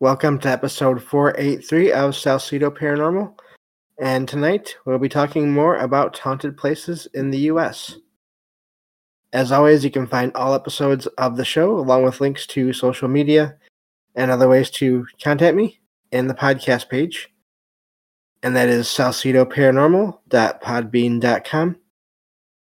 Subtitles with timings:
[0.00, 3.34] Welcome to episode 483 of Salsido Paranormal.
[4.00, 7.98] And tonight we'll be talking more about haunted places in the U.S.
[9.34, 13.08] As always, you can find all episodes of the show along with links to social
[13.08, 13.58] media
[14.14, 17.28] and other ways to contact me in the podcast page.
[18.42, 21.76] And that is salsidoparanormal.podbean.com.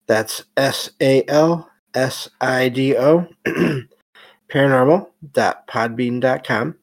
[0.07, 3.27] That's S A L S I D O
[4.49, 6.77] paranormal.podbean.com.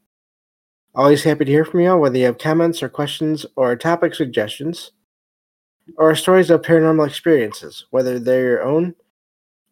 [0.99, 4.91] Always happy to hear from you, whether you have comments or questions or topic suggestions
[5.97, 8.97] or stories of paranormal experiences, whether they're your own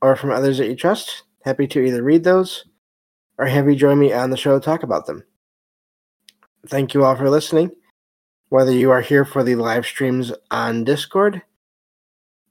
[0.01, 1.25] or from others that you trust.
[1.45, 2.67] Happy to either read those
[3.39, 5.25] or have you join me on the show to talk about them.
[6.69, 7.73] Thank you all for listening,
[8.51, 11.43] whether you are here for the live streams on Discord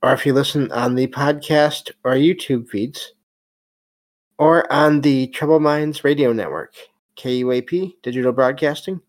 [0.04, 3.14] or if you listen on the podcast or YouTube feeds
[4.38, 6.74] or on the Troubled Minds Radio Network.
[7.18, 9.02] KUAP Digital Broadcasting.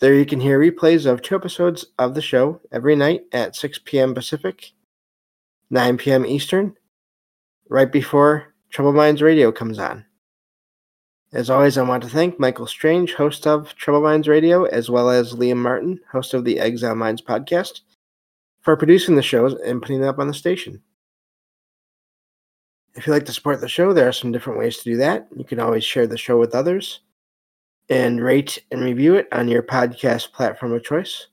[0.00, 3.80] There you can hear replays of two episodes of the show every night at 6
[3.84, 4.14] p.m.
[4.14, 4.72] Pacific,
[5.70, 6.24] 9 p.m.
[6.24, 6.76] Eastern,
[7.68, 10.04] right before Troubled Minds Radio comes on.
[11.32, 15.10] As always, I want to thank Michael Strange, host of Troubled Minds Radio, as well
[15.10, 17.80] as Liam Martin, host of the Exile Minds podcast,
[18.60, 20.80] for producing the shows and putting them up on the station.
[22.94, 25.28] If you'd like to support the show, there are some different ways to do that.
[25.36, 27.00] You can always share the show with others
[27.88, 31.28] and rate and review it on your podcast platform of choice.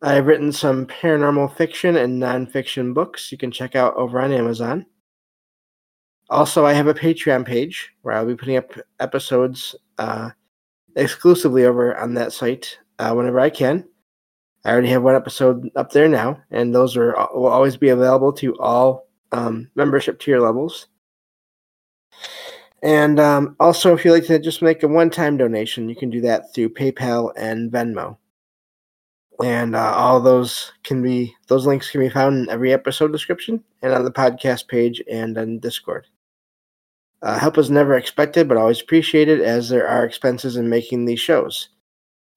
[0.00, 4.86] I've written some paranormal fiction and nonfiction books you can check out over on Amazon.
[6.30, 10.30] Also, I have a Patreon page where I'll be putting up episodes uh,
[10.94, 13.84] exclusively over on that site uh, whenever I can.
[14.64, 18.32] I already have one episode up there now, and those are will always be available
[18.34, 20.88] to all um, membership tier levels.
[22.82, 26.10] And um, also, if you'd like to just make a one time donation, you can
[26.10, 28.16] do that through PayPal and Venmo.
[29.42, 33.62] And uh, all those can be, those links can be found in every episode description
[33.82, 36.06] and on the podcast page and on Discord.
[37.22, 41.20] Uh, help is never expected, but always appreciated as there are expenses in making these
[41.20, 41.68] shows.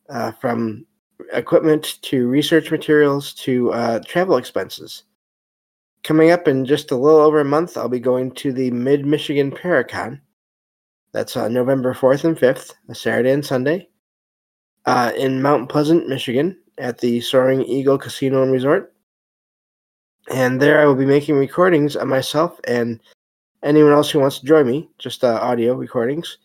[0.09, 0.85] Uh, from
[1.33, 5.03] equipment to research materials to uh, travel expenses.
[6.03, 9.05] Coming up in just a little over a month, I'll be going to the Mid
[9.05, 10.19] Michigan Paracon
[11.13, 13.89] that's uh, November 4th and 5th, a Saturday and Sunday,
[14.85, 18.93] uh, in Mount Pleasant, Michigan, at the Soaring Eagle Casino and Resort.
[20.29, 22.99] And there I will be making recordings of myself and
[23.63, 26.37] anyone else who wants to join me, just uh, audio recordings,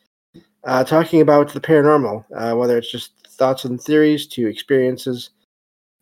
[0.64, 5.30] uh, talking about the paranormal, uh, whether it's just thoughts and theories to experiences,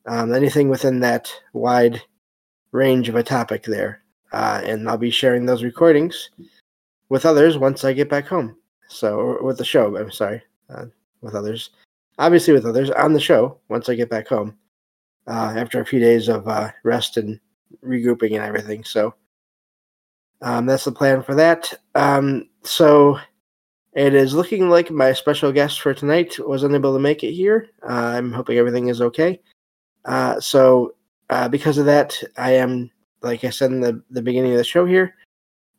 [0.06, 2.00] um, anything within that wide
[2.72, 4.02] range of a topic there.
[4.32, 6.30] Uh, and I'll be sharing those recordings
[7.08, 8.56] with others once I get back home.
[8.88, 10.86] So, with the show, I'm sorry, uh,
[11.20, 11.70] with others.
[12.18, 14.56] Obviously, with others on the show once I get back home
[15.26, 17.40] uh, after a few days of uh, rest and
[17.84, 18.84] regrouping and everything.
[18.84, 19.14] So,
[20.42, 21.72] um, that's the plan for that.
[21.94, 23.18] Um, so,
[23.94, 27.68] it is looking like my special guest for tonight was unable to make it here.
[27.88, 29.40] Uh, I'm hoping everything is okay.
[30.04, 30.94] Uh, so,
[31.30, 32.90] uh, because of that, I am,
[33.22, 35.14] like I said in the, the beginning of the show here,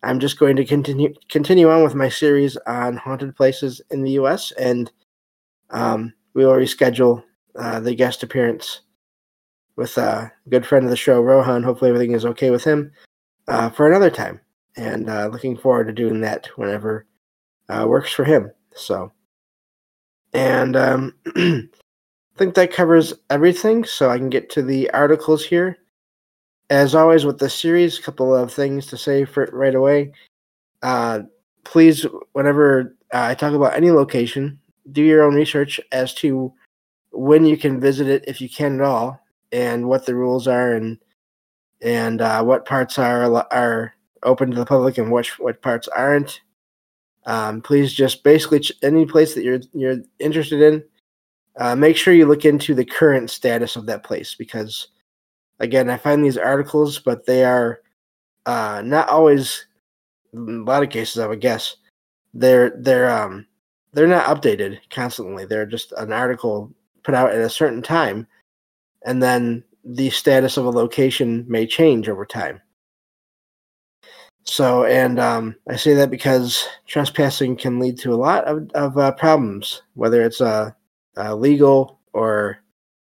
[0.05, 4.11] I'm just going to continue continue on with my series on haunted places in the
[4.11, 4.51] U.S.
[4.51, 4.91] and
[5.71, 7.23] um, we will reschedule
[7.57, 8.81] uh, the guest appearance
[9.77, 11.63] with a good friend of the show, Rohan.
[11.63, 12.91] Hopefully, everything is okay with him
[13.47, 14.39] uh, for another time,
[14.77, 17.07] and uh, looking forward to doing that whenever
[17.69, 18.51] uh, works for him.
[18.75, 19.11] So,
[20.33, 21.67] and um, I
[22.37, 23.83] think that covers everything.
[23.85, 25.79] So I can get to the articles here
[26.69, 30.11] as always with this series, a couple of things to say for right away.
[30.81, 31.21] Uh,
[31.63, 34.59] please, whenever uh, I talk about any location,
[34.91, 36.53] do your own research as to
[37.11, 39.19] when you can visit it, if you can at all,
[39.51, 40.97] and what the rules are, and
[41.81, 43.93] and uh, what parts are are
[44.23, 46.41] open to the public and which what parts aren't.
[47.27, 50.83] Um, please just basically ch- any place that you're you're interested in,
[51.57, 54.87] uh, make sure you look into the current status of that place because
[55.59, 57.81] again, I find these articles, but they are
[58.45, 59.67] uh, not always.
[60.33, 61.77] In a lot of cases, I would guess
[62.33, 63.47] they're they're um
[63.93, 65.45] they're not updated constantly.
[65.45, 66.73] They're just an article
[67.03, 68.27] put out at a certain time,
[69.05, 72.61] and then the status of a location may change over time.
[74.43, 78.97] So, and um, I say that because trespassing can lead to a lot of, of
[78.97, 80.71] uh, problems, whether it's uh,
[81.17, 82.59] uh, legal or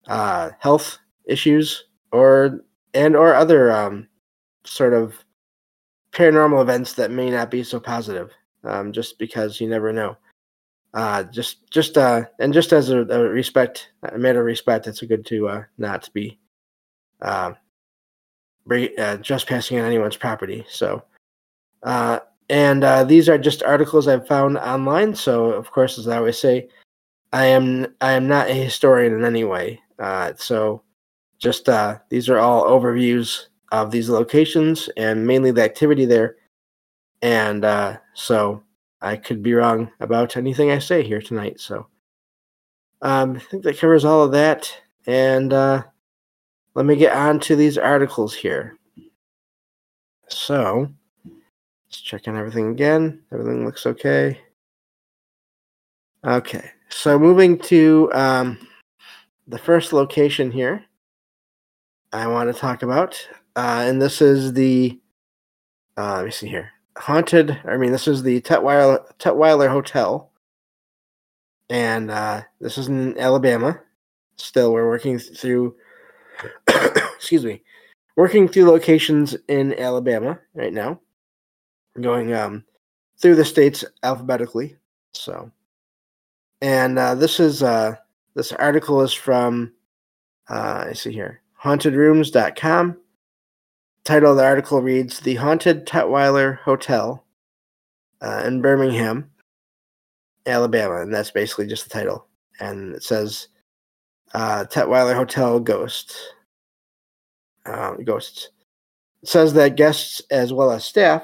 [0.08, 2.62] uh, health issues or
[2.94, 4.08] and or other um,
[4.64, 5.16] sort of
[6.14, 8.32] paranormal events that may not be so positive,
[8.64, 10.16] um, just because you never know.
[10.94, 15.02] uh, just just uh, and just as a, a, respect, a matter of respect, it's
[15.02, 16.38] good to uh, not be
[17.22, 17.54] uh,
[18.70, 20.64] uh, trespassing on anyone's property.
[20.70, 21.04] So,
[21.82, 22.20] uh,
[22.50, 25.16] and uh, these are just articles I've found online.
[25.16, 26.70] So, of course, as I always say,
[27.32, 29.82] I am I am not a historian in any way.
[29.98, 30.84] Uh, so,
[31.44, 36.38] just uh, these are all overviews of these locations and mainly the activity there.
[37.22, 38.64] And uh, so
[39.02, 41.60] I could be wrong about anything I say here tonight.
[41.60, 41.88] So
[43.02, 44.74] um, I think that covers all of that.
[45.06, 45.84] And uh,
[46.76, 48.78] let me get on to these articles here.
[50.30, 50.88] So
[51.26, 53.22] let's check on everything again.
[53.34, 54.40] Everything looks okay.
[56.26, 58.66] Okay, so moving to um,
[59.48, 60.86] the first location here,
[62.14, 65.00] I want to talk about, uh, and this is the.
[65.98, 67.60] Uh, let me see here haunted.
[67.66, 70.32] I mean, this is the Tutwiler, Tutwiler Hotel,
[71.70, 73.80] and uh, this is in Alabama.
[74.38, 75.76] Still, we're working through.
[77.16, 77.62] excuse me,
[78.16, 81.00] working through locations in Alabama right now,
[82.00, 82.64] going um,
[83.20, 84.78] through the states alphabetically.
[85.14, 85.52] So,
[86.62, 87.96] and uh, this is uh,
[88.36, 89.74] this article is from.
[90.50, 92.98] Uh, I see here, hauntedrooms.com
[94.04, 97.24] title of the article reads The Haunted Tutwiler Hotel
[98.22, 99.32] uh, in Birmingham,
[100.46, 101.02] Alabama.
[101.02, 102.28] And that's basically just the title.
[102.60, 103.48] And it says
[104.34, 106.16] uh, Tutwiler Hotel Ghost.
[107.66, 108.50] Uh, ghosts.
[109.22, 111.24] It says that guests as well as staff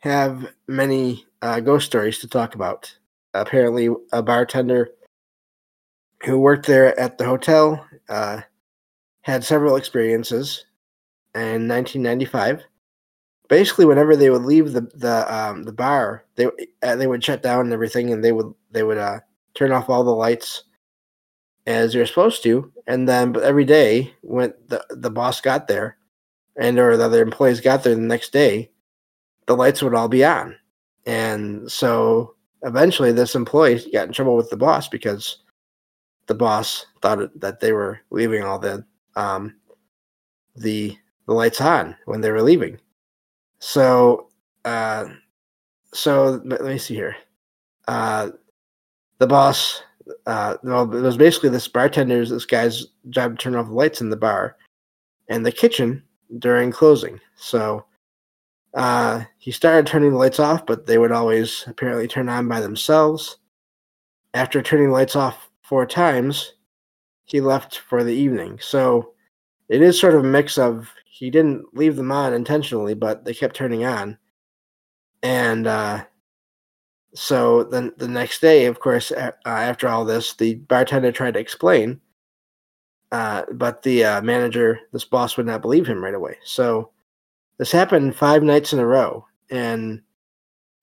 [0.00, 2.94] have many uh, ghost stories to talk about.
[3.32, 4.90] Apparently, a bartender
[6.24, 8.42] who worked there at the hotel uh,
[9.28, 10.64] had several experiences
[11.34, 12.64] in 1995.
[13.48, 16.46] Basically, whenever they would leave the the um, the bar, they
[16.82, 19.20] uh, they would shut down and everything, and they would they would uh,
[19.54, 20.64] turn off all the lights
[21.66, 22.72] as they're supposed to.
[22.86, 25.98] And then, but every day when the the boss got there,
[26.56, 28.70] and or the other employees got there the next day,
[29.46, 30.56] the lights would all be on.
[31.06, 35.38] And so eventually, this employee got in trouble with the boss because
[36.26, 38.84] the boss thought that they were leaving all the
[39.18, 39.56] um,
[40.56, 42.78] the the lights on when they were leaving.
[43.58, 44.28] So,
[44.64, 45.06] uh,
[45.92, 47.16] so let me see here.
[47.86, 48.30] Uh,
[49.18, 49.82] the boss,
[50.26, 54.00] uh, well, it was basically this bartender's, this guy's job to turn off the lights
[54.00, 54.56] in the bar
[55.28, 56.02] and the kitchen
[56.38, 57.20] during closing.
[57.36, 57.84] So,
[58.74, 62.60] uh, he started turning the lights off, but they would always apparently turn on by
[62.60, 63.38] themselves.
[64.34, 66.54] After turning lights off four times,
[67.28, 68.58] he left for the evening.
[68.60, 69.12] So,
[69.68, 73.34] it is sort of a mix of he didn't leave them on intentionally, but they
[73.34, 74.16] kept turning on.
[75.22, 76.04] And uh,
[77.14, 81.40] so then the next day, of course, uh, after all this, the bartender tried to
[81.40, 82.00] explain,
[83.10, 86.36] uh, but the uh, manager, this boss, would not believe him right away.
[86.44, 86.90] So
[87.58, 90.02] this happened five nights in a row, and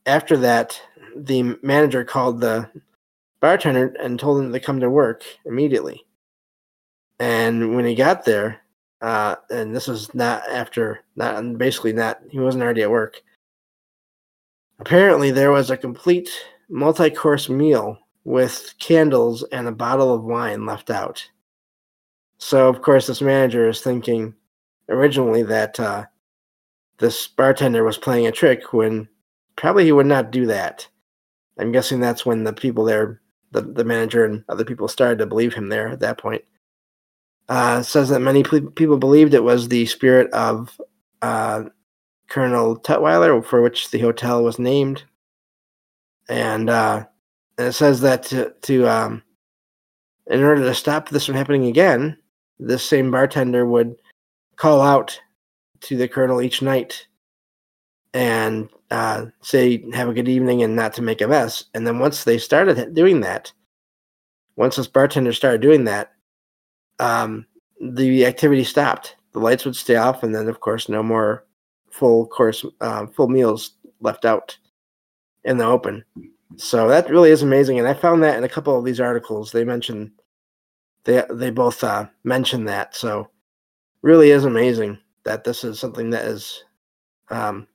[0.06, 0.80] after that,
[1.16, 2.70] the manager called the
[3.40, 6.05] bartender and told him to come to work immediately.
[7.20, 8.62] And when he got there,
[9.02, 13.22] uh, and this was not after, not basically not, he wasn't already at work.
[14.80, 16.30] Apparently, there was a complete
[16.70, 21.26] multi course meal with candles and a bottle of wine left out.
[22.38, 24.34] So, of course, this manager is thinking
[24.90, 26.06] originally that uh,
[26.98, 29.08] this bartender was playing a trick when
[29.56, 30.88] probably he would not do that.
[31.58, 35.26] I'm guessing that's when the people there, the, the manager and other people started to
[35.26, 36.44] believe him there at that point
[37.50, 40.80] uh, says that many people believed it was the spirit of
[41.22, 41.64] uh,
[42.30, 45.04] Colonel Tutwiler, for which the hotel was named.
[46.28, 47.06] And, uh,
[47.58, 49.24] and it says that to, to um,
[50.28, 52.18] in order to stop this from happening again,
[52.60, 53.96] this same bartender would
[54.56, 55.20] call out
[55.82, 57.06] to the colonel each night
[58.14, 61.66] and uh, say, "Have a good evening," and not to make a mess.
[61.74, 63.52] And then once they started doing that,
[64.56, 66.14] once this bartender started doing that,
[67.00, 67.46] um,
[67.82, 69.16] the activity stopped.
[69.34, 71.46] The lights would stay off, and then, of course, no more
[71.90, 74.58] full course, uh, full meals left out
[75.44, 76.04] in the open.
[76.58, 79.52] So that really is amazing, and I found that in a couple of these articles.
[79.52, 80.12] They mention
[81.04, 82.96] they they both uh, mention that.
[82.96, 83.30] So
[84.02, 86.64] really is amazing that this is something that is
[87.30, 87.68] um,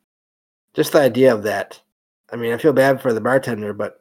[0.75, 1.81] just the idea of that.
[2.33, 3.99] I mean, I feel bad for the bartender, but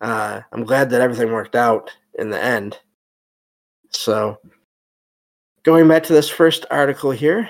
[0.00, 2.78] uh, I'm glad that everything worked out in the end.
[3.90, 4.38] So,
[5.62, 7.48] going back to this first article here,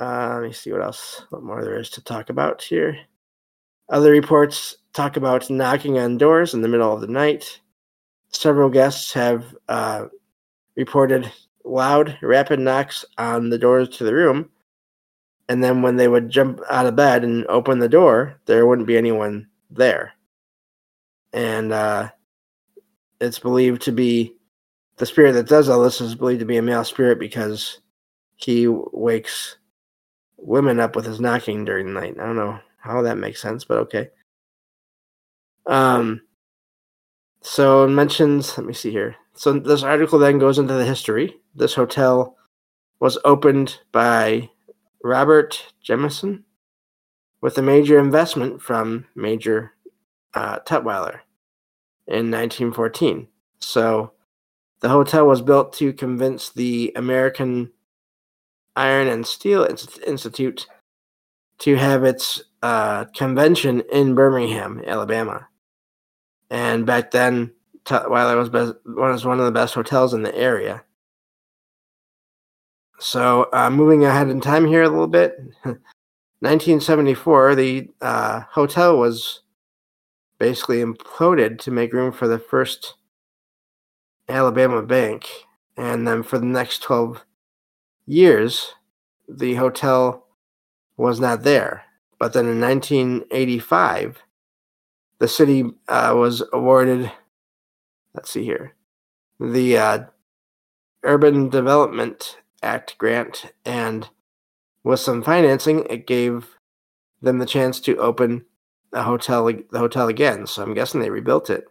[0.00, 2.98] uh, let me see what else, what more there is to talk about here.
[3.88, 7.60] Other reports talk about knocking on doors in the middle of the night.
[8.32, 10.06] Several guests have uh,
[10.76, 11.30] reported
[11.64, 14.48] loud, rapid knocks on the doors to the room.
[15.48, 18.86] And then when they would jump out of bed and open the door, there wouldn't
[18.86, 20.12] be anyone there.
[21.32, 22.10] And uh,
[23.20, 24.36] it's believed to be
[25.00, 27.80] the spirit that does all this is believed to be a male spirit because
[28.36, 29.56] he wakes
[30.36, 32.16] women up with his knocking during the night.
[32.20, 34.10] I don't know how that makes sense, but okay.
[35.64, 36.20] Um,
[37.40, 39.16] so it mentions, let me see here.
[39.32, 41.34] So this article then goes into the history.
[41.54, 42.36] This hotel
[43.00, 44.50] was opened by
[45.02, 46.42] Robert Jemison
[47.40, 49.72] with a major investment from Major
[50.34, 51.20] uh, Tutwiler
[52.06, 53.26] in 1914.
[53.60, 54.12] So
[54.80, 57.70] the hotel was built to convince the American
[58.76, 59.66] Iron and Steel
[60.06, 60.66] Institute
[61.58, 65.46] to have its uh, convention in Birmingham, Alabama.
[66.50, 67.52] And back then,
[67.84, 70.82] Tutwiler was, best, was one of the best hotels in the area.
[72.98, 75.38] So, uh, moving ahead in time here a little bit,
[76.40, 79.40] 1974, the uh, hotel was
[80.38, 82.94] basically imploded to make room for the first
[84.30, 85.28] Alabama Bank.
[85.76, 87.24] And then for the next 12
[88.06, 88.74] years,
[89.28, 90.26] the hotel
[90.96, 91.84] was not there.
[92.18, 94.22] But then in 1985,
[95.18, 97.10] the city uh, was awarded,
[98.14, 98.74] let's see here,
[99.38, 99.98] the uh,
[101.02, 103.46] Urban Development Act grant.
[103.64, 104.08] And
[104.84, 106.58] with some financing, it gave
[107.22, 108.44] them the chance to open
[108.92, 110.46] the hotel, the hotel again.
[110.46, 111.64] So I'm guessing they rebuilt it.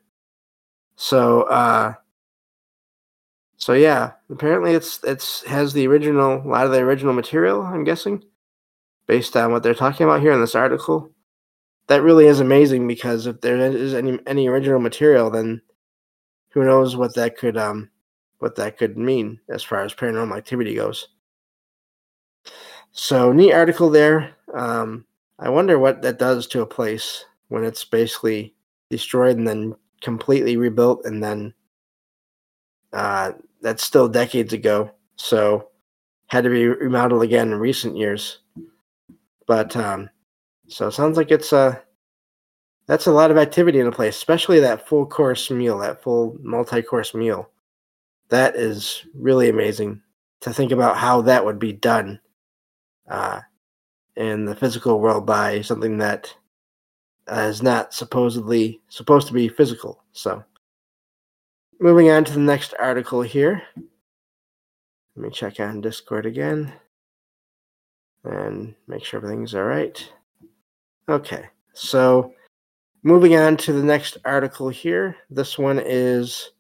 [0.96, 1.94] So, uh,
[3.60, 7.62] so yeah, apparently it's it's has the original a lot of the original material.
[7.62, 8.24] I'm guessing,
[9.06, 11.12] based on what they're talking about here in this article.
[11.88, 15.62] That really is amazing because if there is any any original material, then
[16.52, 17.90] who knows what that could um
[18.38, 21.10] what that could mean as far as paranormal activity goes.
[22.94, 24.36] So neat article there.
[24.54, 25.06] Um,
[25.38, 28.56] I wonder what that does to a place when it's basically
[28.90, 31.54] destroyed and then completely rebuilt and then
[32.94, 35.70] uh, that's still decades ago, so
[36.28, 38.40] had to be remodeled again in recent years.
[39.48, 40.10] But um,
[40.68, 41.76] so it sounds like it's a uh,
[42.88, 46.36] that's a lot of activity in a place, especially that full course meal, that full
[46.42, 47.52] multi course meal.
[48.30, 50.02] That is really amazing
[50.42, 52.20] to think about how that would be done
[53.08, 53.42] uh,
[54.16, 56.34] in the physical world by something that
[57.32, 60.04] is not supposedly supposed to be physical.
[60.14, 60.44] So
[61.80, 63.62] moving on to the next article here.
[65.16, 66.74] Let me check on Discord again
[68.24, 70.12] and make sure everything's all right.
[71.08, 72.34] Okay, so
[73.04, 75.16] moving on to the next article here.
[75.30, 76.52] This one is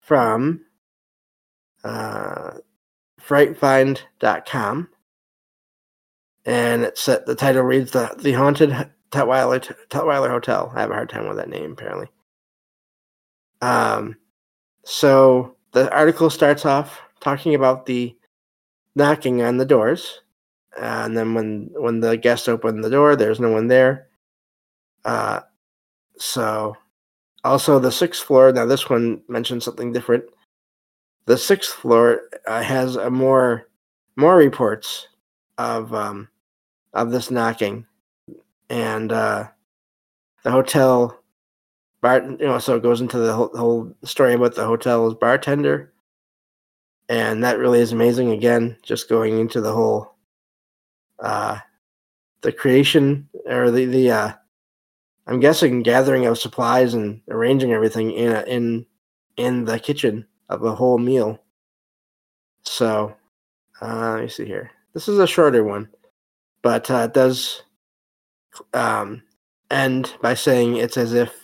[0.00, 0.64] from
[1.82, 2.52] uh,
[3.20, 4.88] frightfind.com.
[6.46, 8.70] And it's set, the title reads the, the Haunted
[9.10, 10.72] Tutwiler, Tutwiler Hotel.
[10.74, 12.08] I have a hard time with that name, apparently.
[13.64, 14.16] Um,
[14.84, 18.14] so the article starts off talking about the
[18.94, 20.20] knocking on the doors,
[20.78, 24.08] and then when when the guests open the door, there's no one there.
[25.06, 25.40] Uh,
[26.18, 26.76] so
[27.42, 28.52] also the sixth floor.
[28.52, 30.24] Now this one mentions something different.
[31.24, 33.70] The sixth floor uh, has a more
[34.16, 35.08] more reports
[35.56, 36.28] of um,
[36.92, 37.86] of this knocking,
[38.68, 39.48] and uh,
[40.42, 41.23] the hotel
[42.12, 45.92] you know, so it goes into the whole, whole story about the hotel's bartender,
[47.08, 48.30] and that really is amazing.
[48.30, 50.14] Again, just going into the whole,
[51.20, 51.58] uh,
[52.42, 54.32] the creation or the the uh,
[55.26, 58.86] I'm guessing gathering of supplies and arranging everything in a, in
[59.36, 61.42] in the kitchen of a whole meal.
[62.62, 63.14] So,
[63.80, 64.70] uh, let me see here.
[64.92, 65.88] This is a shorter one,
[66.62, 67.62] but uh, it does
[68.72, 69.22] um,
[69.70, 71.43] end by saying it's as if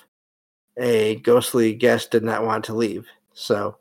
[0.81, 3.07] a ghostly guest did not want to leave.
[3.35, 3.77] So,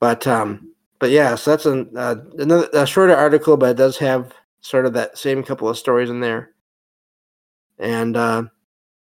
[0.00, 3.96] but um, but yeah, so that's an, uh, another a shorter article, but it does
[3.98, 6.50] have sort of that same couple of stories in there,
[7.78, 8.42] and uh,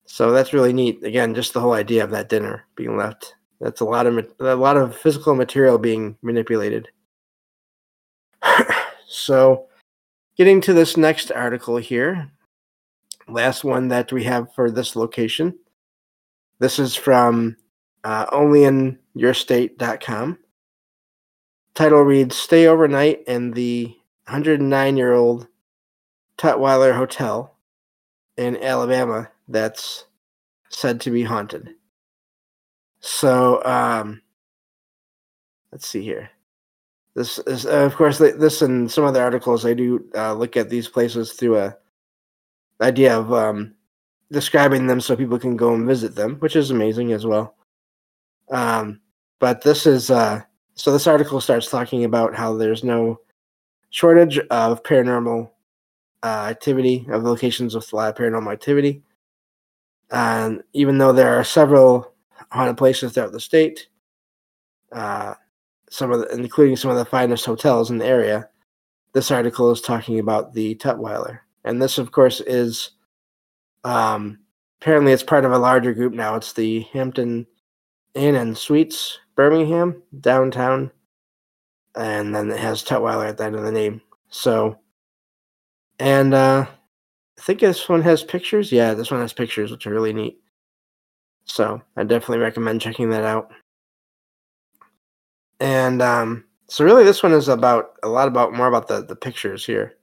[0.05, 1.03] so that's really neat.
[1.03, 3.35] Again, just the whole idea of that dinner being left.
[3.59, 6.87] That's a lot of a lot of physical material being manipulated.
[9.07, 9.67] so,
[10.37, 12.31] getting to this next article here,
[13.27, 15.57] last one that we have for this location.
[16.61, 17.57] This is from
[18.03, 20.37] uh, onlyinyourstate.com.
[21.73, 23.85] Title reads Stay overnight in the
[24.25, 25.47] 109 year old
[26.37, 27.57] Tutwiler Hotel
[28.37, 30.05] in Alabama that's
[30.69, 31.71] said to be haunted.
[32.99, 34.21] So, um,
[35.71, 36.29] let's see here.
[37.15, 39.65] This is, uh, of course, this and some other articles.
[39.65, 41.75] I do uh, look at these places through a
[42.79, 43.73] idea of um,
[44.31, 47.55] describing them so people can go and visit them, which is amazing as well.
[48.49, 49.01] Um,
[49.39, 50.41] but this is uh,
[50.75, 50.91] so.
[50.91, 53.19] This article starts talking about how there's no
[53.89, 55.49] shortage of paranormal
[56.23, 59.01] uh, activity, of locations with a lot of paranormal activity.
[60.11, 62.13] And even though there are several
[62.51, 63.87] haunted places throughout the state,
[64.91, 65.35] uh,
[65.89, 68.49] some of the, including some of the finest hotels in the area,
[69.13, 71.39] this article is talking about the Tutwiler.
[71.63, 72.91] And this, of course, is
[73.83, 74.39] um,
[74.81, 76.35] apparently it's part of a larger group now.
[76.35, 77.47] It's the Hampton
[78.13, 80.91] Inn and Suites, Birmingham, downtown.
[81.95, 84.01] And then it has Tutwiler at the end of the name.
[84.29, 84.79] So,
[85.99, 86.65] and uh,
[87.37, 88.71] I think this one has pictures.
[88.71, 90.39] Yeah, this one has pictures, which are really neat.
[91.45, 93.51] So I definitely recommend checking that out.
[95.59, 99.15] And um, so really, this one is about a lot about more about the the
[99.15, 99.97] pictures here,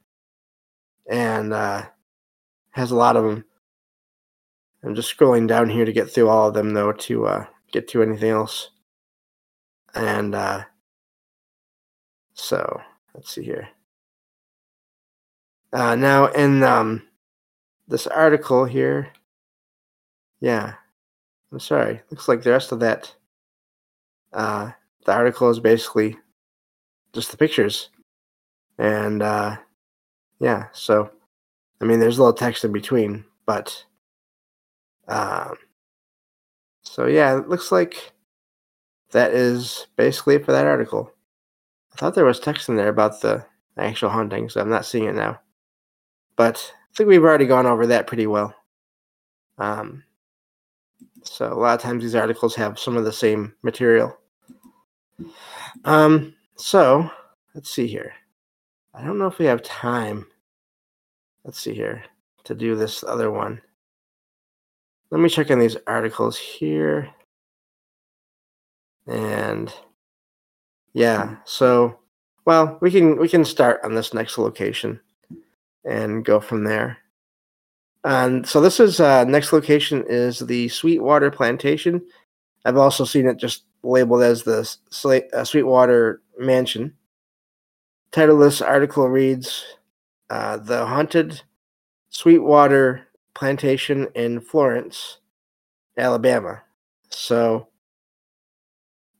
[1.10, 1.84] and uh,
[2.72, 3.44] has a lot of them.
[4.82, 7.88] I'm just scrolling down here to get through all of them, though, to uh, get
[7.88, 8.70] to anything else.
[9.94, 10.64] And uh,
[12.34, 12.80] so
[13.14, 13.68] let's see here.
[15.72, 17.02] Uh, now, in um,
[17.88, 19.12] this article here,
[20.40, 20.74] yeah,
[21.52, 22.00] I'm sorry.
[22.10, 23.14] Looks like the rest of that,
[24.32, 24.70] uh,
[25.04, 26.16] the article is basically
[27.12, 27.90] just the pictures,
[28.78, 29.56] and uh,
[30.38, 30.66] yeah.
[30.72, 31.10] So,
[31.80, 33.84] I mean, there's a little text in between, but
[35.08, 35.56] um,
[36.82, 38.12] so yeah, it looks like
[39.10, 41.12] that is basically it for that article.
[41.92, 43.44] I thought there was text in there about the
[43.76, 45.40] actual hunting, so I'm not seeing it now.
[46.36, 48.54] But I think we've already gone over that pretty well.
[49.56, 50.04] Um,
[51.22, 54.16] so a lot of times these articles have some of the same material.
[55.84, 57.10] Um, so
[57.54, 58.12] let's see here.
[58.94, 60.26] I don't know if we have time.
[61.44, 62.04] Let's see here
[62.44, 63.60] to do this other one.
[65.10, 67.10] Let me check in these articles here.
[69.06, 69.72] And
[70.92, 71.98] yeah, so
[72.44, 75.00] well, we can we can start on this next location
[75.84, 76.98] and go from there.
[78.04, 82.02] And so this is uh, next location is the Sweetwater Plantation.
[82.64, 84.60] I've also seen it just labeled as the
[85.32, 86.94] uh, Sweetwater Mansion.
[88.10, 89.64] Title of this article reads
[90.30, 91.42] uh, The Haunted
[92.10, 93.07] Sweetwater
[93.38, 95.18] Plantation in Florence,
[95.96, 96.60] Alabama.
[97.08, 97.68] So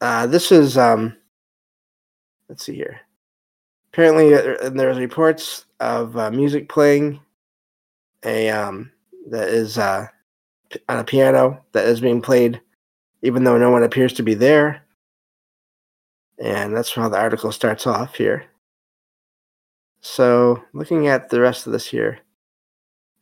[0.00, 1.16] uh, this is, um,
[2.48, 3.00] let's see here.
[3.92, 7.20] Apparently, uh, there's reports of uh, music playing,
[8.24, 8.90] a um,
[9.28, 10.08] that is uh,
[10.88, 12.60] on a piano that is being played,
[13.22, 14.82] even though no one appears to be there.
[16.40, 18.46] And that's how the article starts off here.
[20.00, 22.18] So, looking at the rest of this here,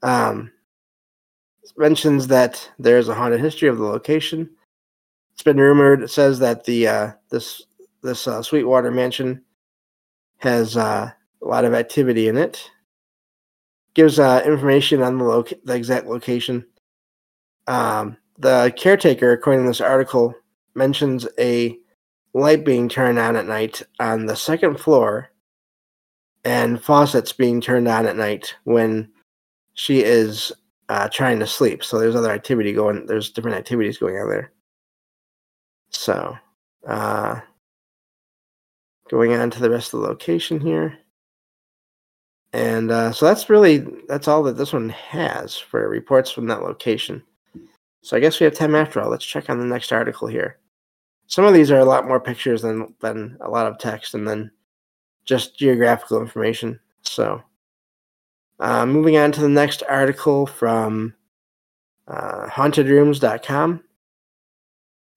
[0.02, 0.52] um,
[1.76, 4.50] mentions that there is a haunted history of the location.
[5.32, 6.02] It's been rumored.
[6.02, 7.62] It says that the uh, this
[8.02, 9.42] this uh, Sweetwater mansion
[10.38, 11.10] has uh,
[11.42, 12.70] a lot of activity in it.
[13.94, 16.66] Gives uh, information on the, lo- the exact location.
[17.66, 20.34] Um, the caretaker, according to this article,
[20.74, 21.78] mentions a
[22.34, 25.30] light being turned on at night on the second floor
[26.44, 29.10] and faucets being turned on at night when
[29.74, 30.52] she is
[30.88, 31.84] uh, trying to sleep.
[31.84, 33.06] So there's other activity going.
[33.06, 34.52] There's different activities going on there.
[35.90, 36.36] So,
[36.86, 37.40] uh,
[39.08, 40.98] going on to the rest of the location here,
[42.52, 46.62] and uh, so that's really that's all that this one has for reports from that
[46.62, 47.22] location.
[48.02, 49.10] So I guess we have time after all.
[49.10, 50.58] Let's check on the next article here.
[51.26, 54.26] Some of these are a lot more pictures than than a lot of text, and
[54.26, 54.50] then
[55.24, 56.78] just geographical information.
[57.02, 57.42] So.
[58.58, 61.14] Uh, moving on to the next article from
[62.08, 63.82] uh, hauntedrooms.com.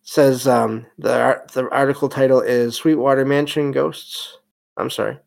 [0.02, 4.38] says um, the, the article title is Sweetwater Mansion Ghosts.
[4.75, 5.17] I'm sorry,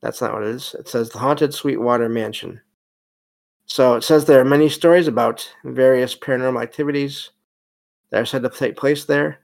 [0.00, 0.74] that's not what it is.
[0.78, 2.60] It says The Haunted Sweetwater Mansion.
[3.66, 7.30] So it says there are many stories about various paranormal activities
[8.10, 9.40] that are said to take place there.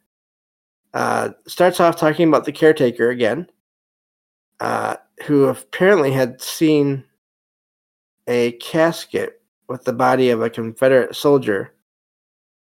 [0.92, 3.48] Uh, starts off talking about the caretaker again,
[4.58, 7.04] uh, who apparently had seen
[8.26, 11.74] a casket with the body of a Confederate soldier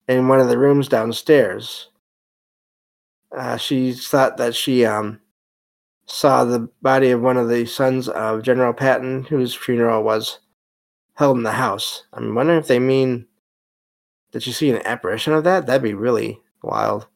[0.08, 1.90] in one of the rooms downstairs.
[3.36, 5.20] Uh, she thought that she um,
[6.06, 10.40] saw the body of one of the sons of General Patton, whose funeral was
[11.14, 12.06] held in the house.
[12.14, 13.28] I'm wondering if they mean
[14.32, 15.66] Did you see an apparition of that?
[15.66, 17.08] That'd be really wild.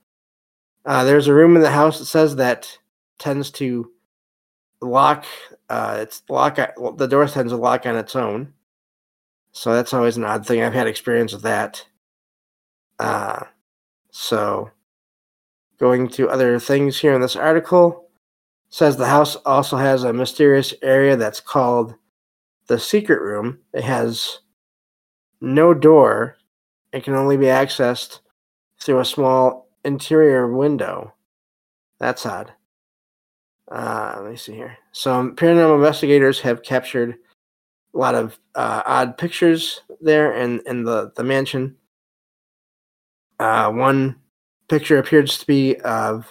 [0.85, 2.77] Uh, there's a room in the house that says that
[3.17, 3.89] tends to
[4.81, 5.25] lock.
[5.69, 6.55] Uh, it's lock.
[6.55, 8.53] The door tends to lock on its own.
[9.51, 10.61] So that's always an odd thing.
[10.61, 11.85] I've had experience with that.
[12.99, 13.45] Uh,
[14.11, 14.71] so
[15.79, 18.09] going to other things here in this article
[18.69, 21.95] says the house also has a mysterious area that's called
[22.67, 23.59] the secret room.
[23.73, 24.39] It has
[25.41, 26.37] no door.
[26.91, 28.19] It can only be accessed
[28.79, 31.13] through a small interior window.
[31.99, 32.53] That's odd.
[33.71, 34.77] Uh, let me see here.
[34.91, 37.15] Some paranormal investigators have captured
[37.93, 41.75] a lot of uh, odd pictures there in, in the, the mansion.
[43.39, 44.15] Uh, one
[44.67, 46.25] picture appears to be of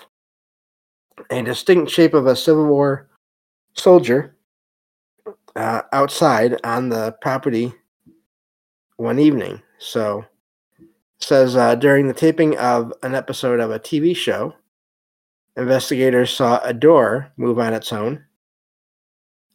[1.30, 3.08] a distinct shape of a Civil War
[3.74, 4.36] soldier
[5.56, 7.72] uh, outside on the property
[8.96, 9.60] one evening.
[9.78, 10.24] So,
[11.20, 14.54] says uh, during the taping of an episode of a TV show,
[15.56, 18.24] investigators saw a door move on its own,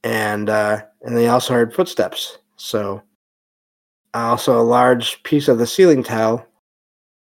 [0.03, 2.37] and uh, and they also heard footsteps.
[2.55, 3.01] So,
[4.13, 6.47] also a large piece of the ceiling tile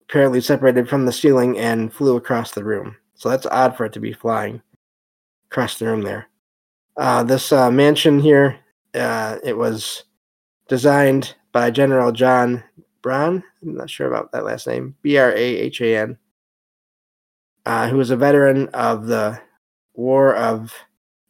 [0.09, 2.95] apparently separated from the ceiling and flew across the room.
[3.13, 4.61] So that's odd for it to be flying
[5.51, 6.27] across the room there.
[6.97, 8.57] Uh, this uh, mansion here,
[8.95, 10.03] uh, it was
[10.67, 12.63] designed by General John
[13.03, 13.43] Brahan.
[13.61, 14.95] I'm not sure about that last name.
[15.03, 16.17] B R A H A N.
[17.69, 19.39] Uh, who was a veteran of the
[19.93, 20.73] War of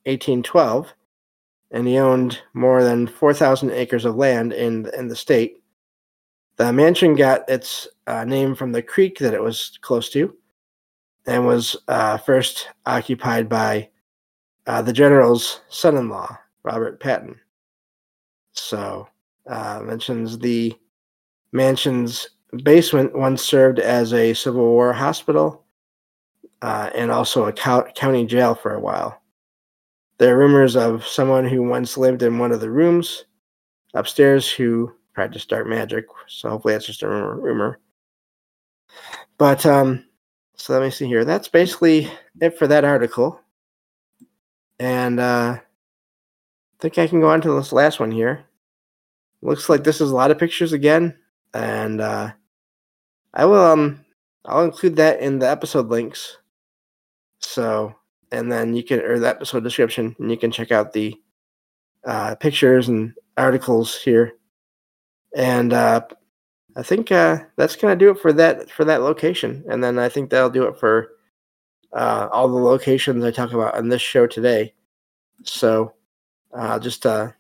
[0.06, 0.94] 1812,
[1.72, 5.62] and he owned more than 4,000 acres of land in in the state.
[6.56, 10.34] The mansion got its uh, name from the creek that it was close to,
[11.26, 13.90] and was uh, first occupied by
[14.66, 17.38] uh, the general's son-in-law, Robert Patton.
[18.54, 19.10] So
[19.46, 20.74] uh, mentions the
[21.52, 22.30] mansion's
[22.64, 25.66] basement once served as a Civil War hospital
[26.62, 29.22] uh, and also a co- county jail for a while.
[30.18, 33.26] There are rumors of someone who once lived in one of the rooms
[33.94, 36.06] upstairs who tried to start magic.
[36.28, 37.36] So hopefully that's just a rumor.
[37.40, 37.80] rumor.
[39.38, 40.06] But um,
[40.56, 41.26] so let me see here.
[41.26, 43.40] That's basically it for that article.
[44.80, 45.62] And uh, I
[46.80, 48.46] think I can go on to this last one here.
[49.42, 51.18] Looks like this is a lot of pictures again,
[51.54, 52.32] and uh,
[53.34, 54.04] I will um
[54.46, 56.38] I'll include that in the episode links.
[57.40, 57.96] So
[58.32, 61.16] and then you can or the episode description, and you can check out the
[62.06, 64.34] uh, pictures and articles here.
[65.36, 66.02] And uh,
[66.76, 70.10] I think uh, that's gonna do it for that for that location, and then I
[70.10, 71.12] think that'll do it for
[71.94, 74.74] uh, all the locations I talk about on this show today.
[75.44, 75.94] So
[76.54, 77.32] uh, just uh,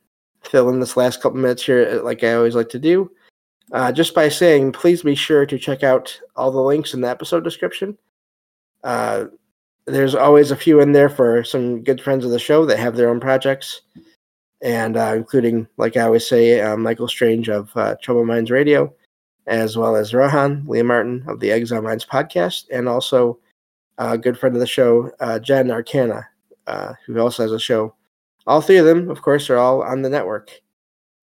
[0.41, 3.12] fill in this last couple minutes here, uh, like I always like to do,
[3.71, 7.09] uh, just by saying, please be sure to check out all the links in the
[7.09, 7.97] episode description.
[8.83, 9.25] Uh,
[9.89, 12.95] there's always a few in there for some good friends of the show that have
[12.95, 13.82] their own projects,
[14.62, 18.93] and uh, including, like I always say, uh, Michael Strange of uh, Troubled Minds Radio,
[19.47, 23.39] as well as Rohan Leah Martin of the Exile Minds podcast, and also
[23.97, 26.28] a good friend of the show, Jen Arcana,
[27.06, 27.93] who also has a show
[28.49, 30.49] all three of them, of course, are all on the network.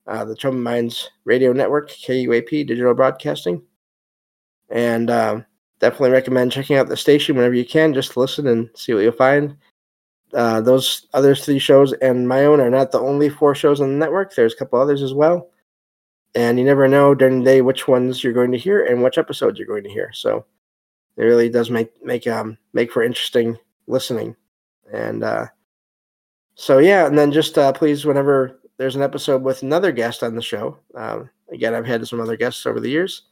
[0.06, 3.62] Uh, the Troubled Minds Radio Network, KUAP Digital Broadcasting.
[4.70, 5.40] And uh,
[5.80, 7.94] definitely recommend checking out the station whenever you can.
[7.94, 9.56] Just listen and see what you'll find.
[10.34, 13.88] Uh, those other three shows and my own are not the only four shows on
[13.88, 14.34] the network.
[14.34, 15.50] There's a couple others as well.
[16.34, 19.18] And you never know during the day which ones you're going to hear and which
[19.18, 20.10] episodes you're going to hear.
[20.12, 20.44] So
[21.16, 24.36] it really does make make um make for interesting listening.
[24.92, 25.46] And uh,
[26.54, 30.34] so yeah, and then just uh, please, whenever there's an episode with another guest on
[30.34, 33.22] the show, um, again, I've had some other guests over the years.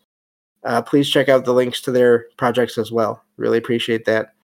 [0.65, 3.23] Uh, please check out the links to their projects as well.
[3.37, 4.35] Really appreciate that.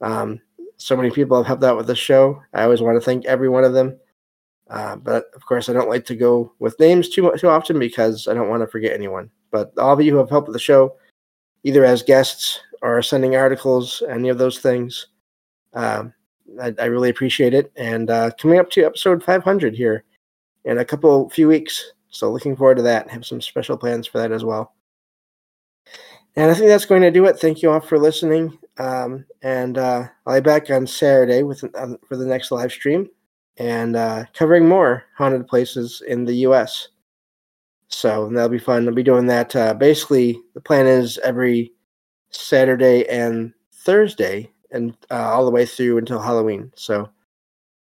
[0.00, 0.40] Um,
[0.76, 2.42] so many people have helped out with the show.
[2.54, 3.98] I always want to thank every one of them.
[4.70, 8.28] Uh, but of course, I don't like to go with names too too often because
[8.28, 9.30] I don't want to forget anyone.
[9.50, 10.96] But all of you who have helped with the show,
[11.64, 15.08] either as guests or sending articles, any of those things,
[15.74, 16.12] um,
[16.60, 17.72] I, I really appreciate it.
[17.76, 20.04] And uh, coming up to episode 500 here
[20.64, 21.92] in a couple few weeks.
[22.10, 23.10] So looking forward to that.
[23.10, 24.74] Have some special plans for that as well.
[26.38, 27.36] And I think that's going to do it.
[27.36, 28.56] Thank you all for listening.
[28.78, 33.08] Um, and uh, I'll be back on Saturday with uh, for the next live stream
[33.56, 36.90] and uh, covering more haunted places in the U.S.
[37.88, 38.86] So that'll be fun.
[38.86, 39.56] I'll be doing that.
[39.56, 41.72] Uh, basically, the plan is every
[42.30, 46.70] Saturday and Thursday and uh, all the way through until Halloween.
[46.76, 47.10] So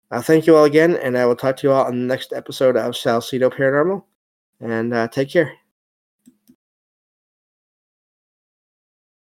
[0.10, 2.34] uh, thank you all again, and I will talk to you all on the next
[2.34, 4.04] episode of Salsido Paranormal.
[4.60, 5.54] And take care.